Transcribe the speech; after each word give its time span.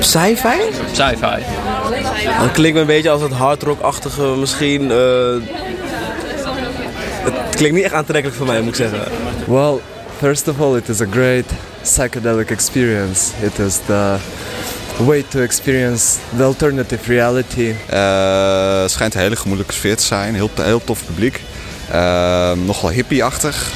Sci-fi? 0.00 0.58
Sci-fi. 0.92 1.42
Dat 2.40 2.52
klinkt 2.52 2.74
me 2.74 2.80
een 2.80 2.86
beetje 2.86 3.10
als 3.10 3.22
het 3.22 3.32
hardrock-achtige 3.32 4.22
misschien. 4.22 4.90
eh, 4.90 5.34
het 7.24 7.54
klinkt 7.56 7.76
niet 7.76 7.84
echt 7.84 7.94
aantrekkelijk 7.94 8.36
voor 8.38 8.46
mij, 8.46 8.60
moet 8.60 8.68
ik 8.68 8.74
zeggen. 8.90 9.12
Well, 9.46 9.74
first 10.18 10.48
of 10.48 10.60
all, 10.60 10.76
it 10.76 10.88
is 10.88 11.00
a 11.00 11.06
great 11.10 11.44
psychedelic 11.82 12.50
experience. 12.50 13.30
It 13.40 13.58
is 13.58 13.78
the 13.86 14.16
way 14.96 15.24
to 15.28 15.40
experience 15.40 16.16
the 16.36 16.42
alternative 16.42 17.12
reality. 17.12 17.74
Eh, 17.86 18.80
het 18.80 18.90
schijnt 18.90 19.14
een 19.14 19.20
hele 19.20 19.36
gemoedelijke 19.36 19.74
sfeer 19.74 19.96
te 19.96 20.04
zijn. 20.04 20.34
Heel, 20.34 20.50
heel 20.60 20.84
tof 20.84 21.04
publiek. 21.06 21.40
Eh, 21.90 22.52
nogal 22.52 22.90
hippie-achtig. 22.90 23.70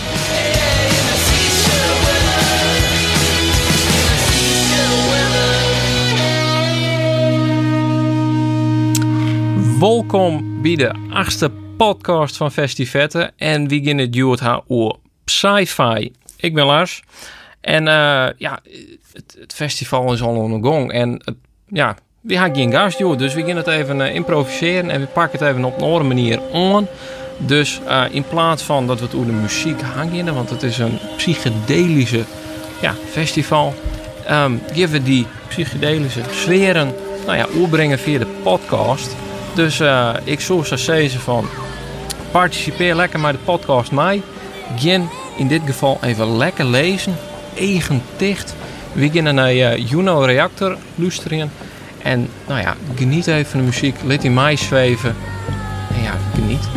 Welkom 9.80 10.62
bij 10.62 10.76
de 10.76 10.92
achtste 11.10 11.50
podcast 11.76 12.36
van 12.36 12.52
Festivette. 12.52 13.32
En 13.36 13.68
wie 13.68 13.84
gaan 13.84 13.98
het 13.98 14.12
duurt 14.12 14.40
haar 14.40 14.60
sci-fi. 15.24 16.12
Ik 16.36 16.54
ben 16.54 16.64
Lars. 16.64 17.02
En 17.60 17.88
eh, 17.88 18.28
ja, 18.36 18.60
het, 19.12 19.36
het 19.40 19.52
festival 19.54 20.12
is 20.12 20.22
al 20.22 20.48
de 20.48 20.68
gang. 20.68 20.92
En 20.92 21.10
het, 21.24 21.34
ja, 21.68 21.96
we 22.20 22.38
hebben 22.38 22.56
geen 22.56 22.72
gast, 22.72 22.98
joh. 22.98 23.18
Dus 23.18 23.34
we 23.34 23.44
gaan 23.44 23.56
het 23.56 23.66
even 23.66 24.00
eh, 24.00 24.14
improviseren. 24.14 24.90
En 24.90 25.00
we 25.00 25.06
pakken 25.06 25.38
het 25.38 25.48
even 25.48 25.64
op 25.64 25.76
een 25.76 25.84
andere 25.84 26.04
manier 26.04 26.40
aan. 26.52 26.86
Dus 27.36 27.80
eh, 27.86 28.04
in 28.10 28.24
plaats 28.28 28.62
van 28.62 28.86
dat 28.86 28.98
we 28.98 29.04
het 29.04 29.14
over 29.14 29.26
de 29.26 29.32
muziek 29.32 29.80
hangen, 29.80 30.34
want 30.34 30.50
het 30.50 30.62
is 30.62 30.78
een 30.78 30.98
psychedelische 31.16 32.24
ja, 32.80 32.94
festival, 33.10 33.74
ehm 34.26 34.52
geven 34.72 34.90
we 34.90 35.02
die 35.02 35.26
psychedelische 35.48 36.22
sferen 36.30 36.94
nou 37.26 37.36
ja, 37.36 37.46
oorbrengen 37.60 37.98
via 37.98 38.18
de 38.18 38.26
podcast. 38.42 39.16
Dus 39.54 39.80
eh, 39.80 40.14
ik 40.24 40.40
zou 40.40 40.64
zo 40.64 40.76
zeggen 40.76 41.20
van 41.20 41.48
participeer 42.30 42.94
lekker 42.94 43.20
met 43.20 43.32
de 43.32 43.38
podcast 43.38 43.92
mee. 43.92 44.22
Gin 44.78 45.08
in 45.36 45.48
dit 45.48 45.62
geval 45.66 45.98
even 46.02 46.36
lekker 46.36 46.64
lezen, 46.64 47.16
eigen 47.56 48.02
dicht. 48.16 48.54
We 48.92 49.00
beginnen 49.00 49.34
naar 49.34 49.54
uh, 49.54 49.76
Juno 49.76 50.20
Reactor 50.20 50.76
luisteren. 50.94 51.52
En 52.02 52.28
nou 52.46 52.60
ja, 52.60 52.76
geniet 52.96 53.26
even 53.26 53.50
van 53.50 53.60
de 53.60 53.66
muziek, 53.66 53.96
laat 54.04 54.20
die 54.20 54.30
mij 54.30 54.56
zweven. 54.56 55.16
En 55.94 56.02
ja, 56.02 56.14
geniet. 56.34 56.68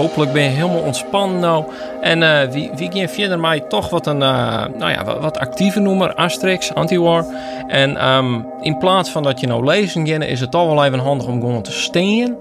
Hopelijk 0.00 0.32
ben 0.32 0.42
je 0.42 0.48
helemaal 0.48 0.82
ontspannen 0.82 1.40
nou. 1.40 1.64
En 2.00 2.22
eh, 2.22 2.50
wie, 2.50 2.70
wie 2.74 2.90
gaan 2.92 3.08
verder 3.08 3.40
mij 3.40 3.60
toch 3.60 3.90
wat 3.90 4.06
een 4.06 4.20
uh, 4.20 4.64
nou 4.78 4.90
ja, 4.90 5.20
wat, 5.20 5.38
actieve 5.38 5.80
noemer, 5.80 6.14
Asterix, 6.14 6.74
Anti-War. 6.74 7.24
En 7.68 8.08
um, 8.08 8.46
in 8.60 8.78
plaats 8.78 9.10
van 9.10 9.22
dat 9.22 9.40
je 9.40 9.46
nou 9.46 9.64
lezen 9.64 10.06
gaat, 10.06 10.22
is 10.22 10.40
het 10.40 10.50
toch 10.50 10.74
wel 10.74 10.84
even 10.84 10.98
handig 10.98 11.26
om 11.26 11.40
gewoon 11.40 11.62
te 11.62 11.72
steen. 11.72 12.36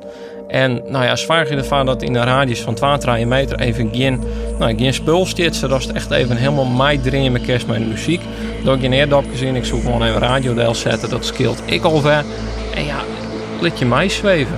En 0.47 0.81
nou 0.87 1.05
ja, 1.05 1.15
zwaar 1.15 1.49
je 1.49 1.55
ervan 1.55 1.85
dat 1.85 2.01
in 2.01 2.15
een 2.15 2.23
radius 2.23 2.61
van 2.61 2.99
2, 2.99 3.25
meter 3.25 3.59
even 3.59 3.89
geen, 3.93 4.23
nou, 4.59 4.77
geen 4.77 4.93
spul 4.93 5.25
zit, 5.25 5.55
zodat 5.55 5.83
het 5.83 5.91
echt 5.91 6.11
even 6.11 6.37
helemaal 6.37 6.65
mij 6.65 6.97
draaien 6.97 7.31
met 7.31 7.41
kerst 7.41 7.67
met 7.67 7.87
muziek. 7.87 8.21
Dat 8.63 8.75
ik 8.75 8.81
geen 8.81 8.93
eerdopje 8.93 9.37
zien, 9.37 9.55
ik 9.55 9.65
zoek 9.65 9.81
gewoon 9.83 10.03
even 10.03 10.19
radiodeel 10.19 10.75
zetten, 10.75 11.09
dat 11.09 11.25
scheelt 11.25 11.61
ik 11.65 11.83
alweer. 11.83 12.23
En 12.75 12.85
ja, 12.85 12.99
laat 13.61 13.79
je 13.79 13.85
mij 13.85 14.09
zweven. 14.09 14.57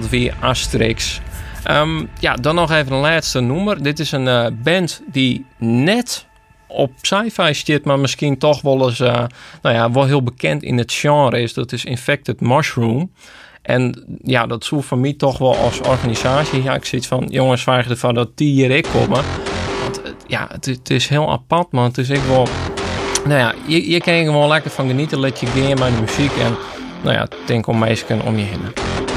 Dat 0.00 0.08
weer 0.08 0.34
Asterix. 0.40 1.20
Ehm, 1.62 2.04
ja, 2.18 2.34
dan 2.34 2.54
nog 2.54 2.70
even 2.70 2.92
een 2.92 3.00
laatste 3.00 3.40
noemer. 3.40 3.82
Dit 3.82 3.98
is 3.98 4.12
een 4.12 4.28
eh, 4.28 4.46
band 4.62 5.02
die 5.06 5.46
net 5.58 6.26
op 6.66 6.92
sci-fi 7.00 7.54
zit, 7.54 7.84
maar 7.84 7.98
misschien 7.98 8.38
toch 8.38 8.60
wel 8.60 8.88
eens, 8.88 9.00
eh, 9.00 9.24
nou 9.62 9.74
ja, 9.74 9.90
wel 9.90 10.04
heel 10.04 10.22
bekend 10.22 10.62
in 10.62 10.78
het 10.78 10.92
genre 10.92 11.40
is. 11.40 11.54
Dat 11.54 11.72
is 11.72 11.84
Infected 11.84 12.40
Mushroom. 12.40 13.10
En 13.62 14.04
ja, 14.22 14.46
dat 14.46 14.64
zou 14.64 14.82
voor 14.82 14.98
mij 14.98 15.12
toch 15.12 15.38
wel 15.38 15.56
als 15.56 15.80
organisatie. 15.80 16.62
Ja, 16.62 16.74
ik 16.74 16.84
zit 16.84 17.06
van 17.06 17.26
jongens, 17.30 17.62
vragen 17.62 17.90
ervan 17.90 18.14
dat 18.14 18.30
die 18.34 18.52
hier 18.52 18.70
ik 18.70 18.86
komen. 18.92 19.22
Want 19.82 20.00
ja, 20.26 20.48
het, 20.52 20.66
het 20.66 20.90
is 20.90 21.08
heel 21.08 21.30
apart, 21.30 21.72
man. 21.72 21.84
Het 21.84 21.98
is 21.98 22.08
ik 22.08 22.22
wel. 22.28 22.46
Nou 23.24 23.38
ja, 23.38 23.54
je, 23.66 23.90
je 23.90 24.00
kan 24.00 24.12
er 24.12 24.24
gewoon 24.24 24.48
lekker 24.48 24.70
van 24.70 24.88
genieten. 24.88 25.20
Let 25.20 25.40
je 25.40 25.46
game 25.46 25.84
aan 25.84 25.94
de 25.94 26.00
muziek. 26.00 26.36
En 26.36 26.56
nou 27.02 27.16
ja, 27.16 27.28
denk 27.46 27.66
om 27.66 27.78
meisjes 27.78 28.22
om 28.24 28.38
je 28.38 28.44
heen. 28.44 29.15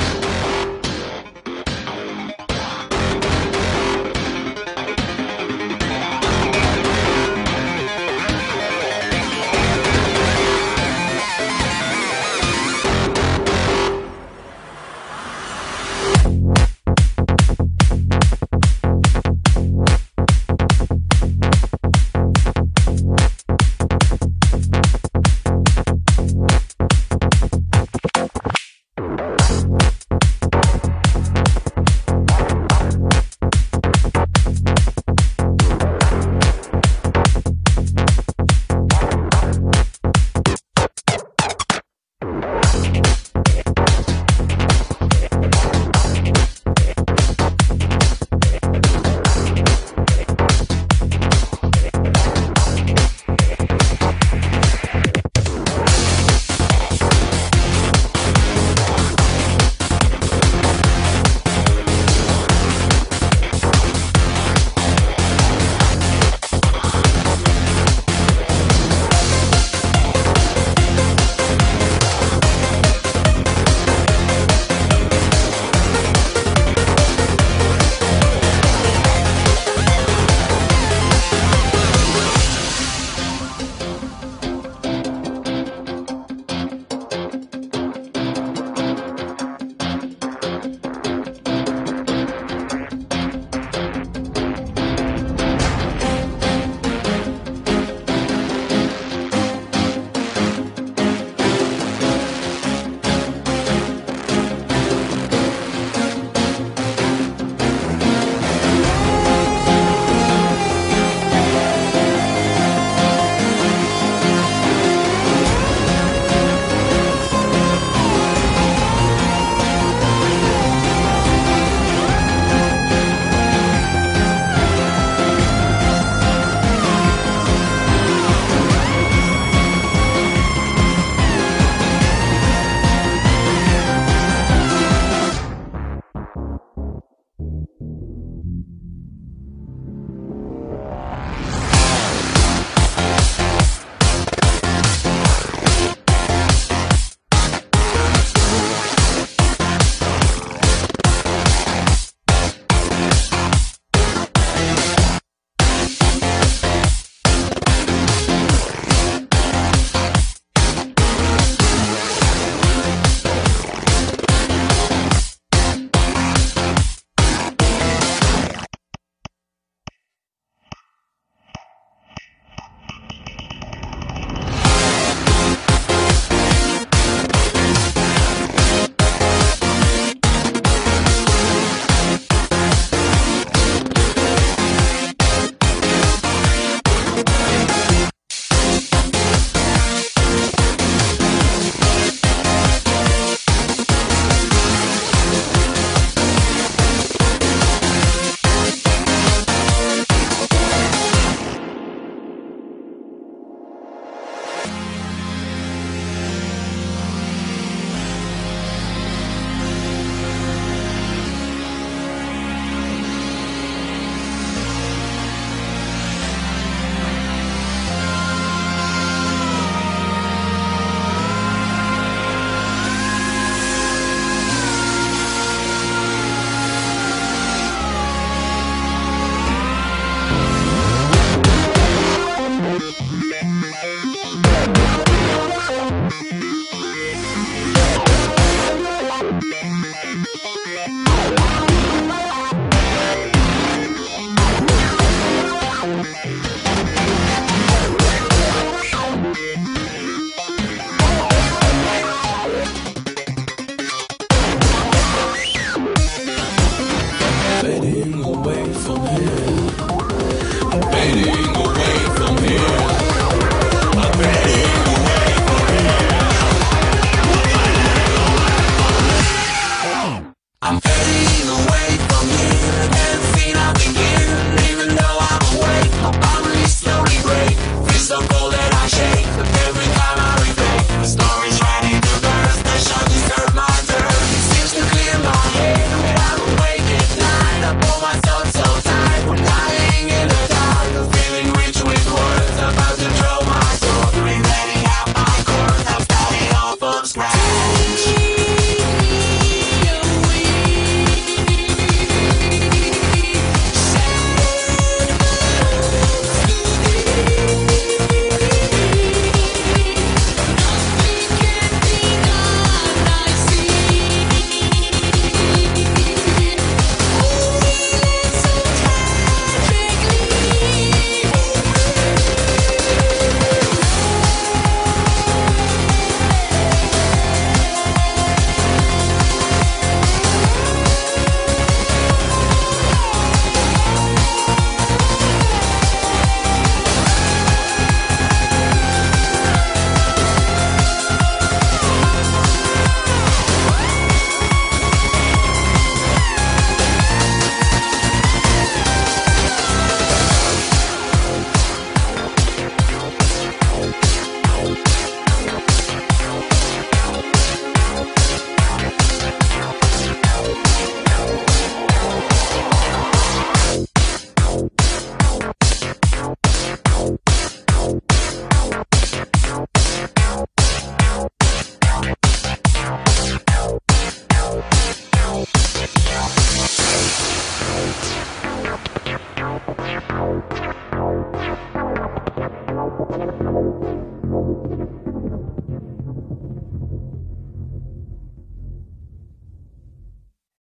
for. 258.89 259.29